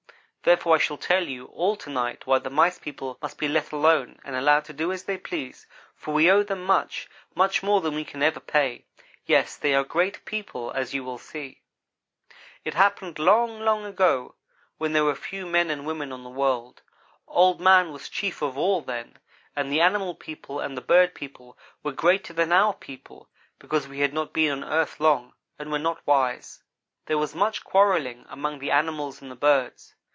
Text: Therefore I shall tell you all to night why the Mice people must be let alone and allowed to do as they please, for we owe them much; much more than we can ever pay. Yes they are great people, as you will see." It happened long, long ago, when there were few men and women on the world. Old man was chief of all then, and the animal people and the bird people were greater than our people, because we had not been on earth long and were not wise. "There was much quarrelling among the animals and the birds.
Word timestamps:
Therefore 0.43 0.73
I 0.73 0.79
shall 0.79 0.97
tell 0.97 1.27
you 1.27 1.45
all 1.45 1.75
to 1.75 1.91
night 1.91 2.25
why 2.25 2.39
the 2.39 2.49
Mice 2.49 2.79
people 2.79 3.15
must 3.21 3.37
be 3.37 3.47
let 3.47 3.71
alone 3.71 4.19
and 4.23 4.35
allowed 4.35 4.65
to 4.65 4.73
do 4.73 4.91
as 4.91 5.03
they 5.03 5.19
please, 5.19 5.67
for 5.95 6.15
we 6.15 6.31
owe 6.31 6.41
them 6.41 6.63
much; 6.63 7.07
much 7.35 7.61
more 7.61 7.79
than 7.79 7.93
we 7.93 8.03
can 8.03 8.23
ever 8.23 8.39
pay. 8.39 8.85
Yes 9.27 9.55
they 9.55 9.75
are 9.75 9.83
great 9.83 10.25
people, 10.25 10.71
as 10.71 10.95
you 10.95 11.03
will 11.03 11.19
see." 11.19 11.61
It 12.65 12.73
happened 12.73 13.19
long, 13.19 13.59
long 13.59 13.85
ago, 13.85 14.33
when 14.79 14.93
there 14.93 15.03
were 15.03 15.13
few 15.13 15.45
men 15.45 15.69
and 15.69 15.85
women 15.85 16.11
on 16.11 16.23
the 16.23 16.29
world. 16.31 16.81
Old 17.27 17.61
man 17.61 17.91
was 17.93 18.09
chief 18.09 18.41
of 18.41 18.57
all 18.57 18.81
then, 18.81 19.19
and 19.55 19.71
the 19.71 19.79
animal 19.81 20.15
people 20.15 20.59
and 20.59 20.75
the 20.75 20.81
bird 20.81 21.13
people 21.13 21.55
were 21.83 21.91
greater 21.91 22.33
than 22.33 22.51
our 22.51 22.73
people, 22.73 23.29
because 23.59 23.87
we 23.87 23.99
had 23.99 24.11
not 24.11 24.33
been 24.33 24.51
on 24.51 24.63
earth 24.63 24.99
long 24.99 25.33
and 25.59 25.71
were 25.71 25.77
not 25.77 26.01
wise. 26.07 26.63
"There 27.05 27.19
was 27.19 27.35
much 27.35 27.63
quarrelling 27.63 28.25
among 28.27 28.57
the 28.57 28.71
animals 28.71 29.21
and 29.21 29.29
the 29.29 29.35
birds. 29.35 29.93